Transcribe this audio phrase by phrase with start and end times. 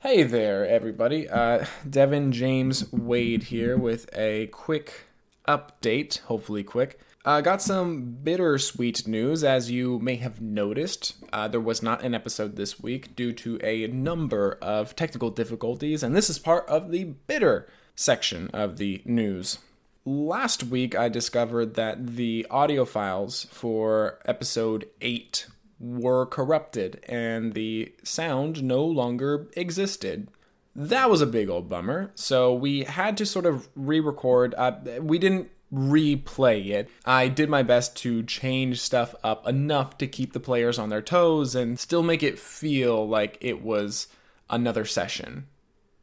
[0.00, 1.28] Hey there, everybody.
[1.28, 5.08] Uh, Devin James Wade here with a quick
[5.48, 7.00] update, hopefully quick.
[7.24, 11.16] Uh, got some bittersweet news, as you may have noticed.
[11.32, 16.04] Uh, there was not an episode this week due to a number of technical difficulties,
[16.04, 19.58] and this is part of the bitter section of the news.
[20.04, 25.48] Last week, I discovered that the audio files for episode 8
[25.80, 30.28] were corrupted and the sound no longer existed.
[30.74, 32.10] That was a big old bummer.
[32.14, 34.54] So we had to sort of re record.
[34.56, 36.88] Uh, we didn't replay it.
[37.04, 41.02] I did my best to change stuff up enough to keep the players on their
[41.02, 44.08] toes and still make it feel like it was
[44.48, 45.46] another session.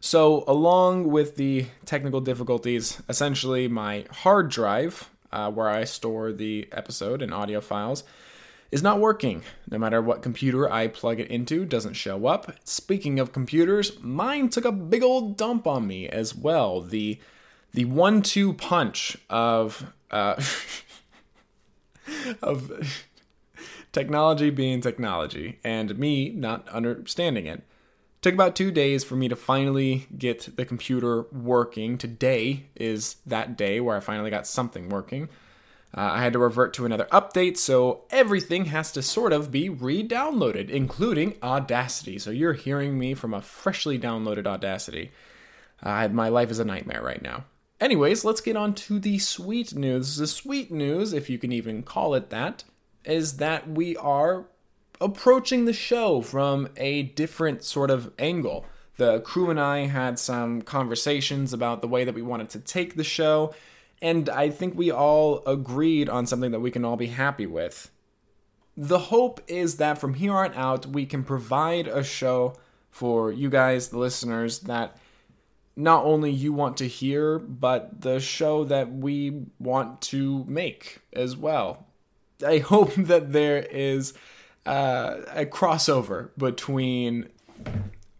[0.00, 6.68] So, along with the technical difficulties, essentially my hard drive, uh, where I store the
[6.70, 8.04] episode and audio files,
[8.70, 9.42] is not working.
[9.70, 12.52] No matter what computer I plug it into, doesn't show up.
[12.64, 16.80] Speaking of computers, mine took a big old dump on me as well.
[16.80, 17.18] The
[17.72, 20.42] the one-two punch of uh,
[22.42, 23.06] of
[23.92, 27.62] technology being technology and me not understanding it.
[28.20, 31.96] Took about two days for me to finally get the computer working.
[31.96, 35.28] Today is that day where I finally got something working.
[35.96, 39.68] Uh, I had to revert to another update, so everything has to sort of be
[39.68, 42.18] re downloaded, including Audacity.
[42.18, 45.10] So you're hearing me from a freshly downloaded Audacity.
[45.82, 47.44] Uh, my life is a nightmare right now.
[47.80, 50.16] Anyways, let's get on to the sweet news.
[50.16, 52.64] The sweet news, if you can even call it that,
[53.04, 54.46] is that we are
[55.00, 58.66] approaching the show from a different sort of angle.
[58.96, 62.96] The crew and I had some conversations about the way that we wanted to take
[62.96, 63.54] the show
[64.00, 67.90] and I think we all agreed on something that we can all be happy with.
[68.76, 72.54] The hope is that from here on out, we can provide a show
[72.90, 74.96] for you guys, the listeners, that
[75.74, 81.36] not only you want to hear, but the show that we want to make as
[81.36, 81.86] well.
[82.44, 84.14] I hope that there is
[84.66, 87.28] uh, a crossover between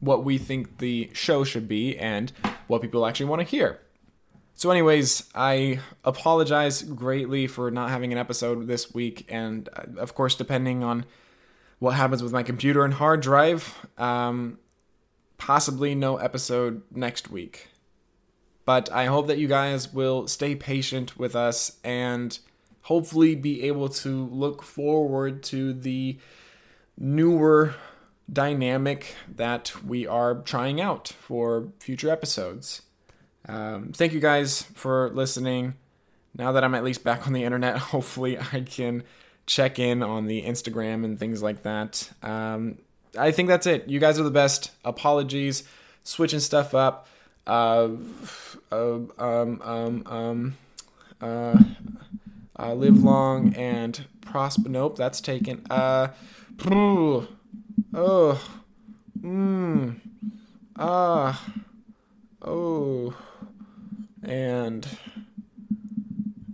[0.00, 2.32] what we think the show should be and
[2.66, 3.80] what people actually want to hear.
[4.62, 10.14] So, anyways, I apologize greatly for not having an episode this week, and uh, of
[10.14, 11.04] course, depending on
[11.80, 14.60] what happens with my computer and hard drive, um,
[15.36, 17.70] possibly no episode next week.
[18.64, 22.38] But I hope that you guys will stay patient with us and
[22.82, 26.20] hopefully be able to look forward to the
[26.96, 27.74] newer
[28.32, 32.82] dynamic that we are trying out for future episodes.
[33.48, 35.74] Um, thank you guys for listening.
[36.36, 39.02] Now that I'm at least back on the internet, hopefully I can
[39.46, 42.10] check in on the Instagram and things like that.
[42.22, 42.78] Um,
[43.18, 43.88] I think that's it.
[43.88, 44.70] You guys are the best.
[44.84, 45.64] Apologies,
[46.04, 47.08] switching stuff up.
[47.46, 47.88] Uh,
[48.70, 50.56] uh, um, um, um,
[51.20, 51.58] uh,
[52.58, 54.68] uh, live long and prosper.
[54.68, 55.66] Nope, that's taken.
[55.68, 56.08] Uh,
[56.70, 57.28] oh,
[59.20, 59.96] mmm,
[60.78, 61.52] ah,
[62.42, 63.14] oh.
[64.22, 64.86] And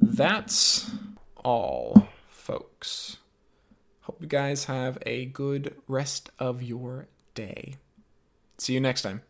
[0.00, 0.90] that's
[1.36, 3.18] all, folks.
[4.02, 7.74] Hope you guys have a good rest of your day.
[8.58, 9.22] See you next time.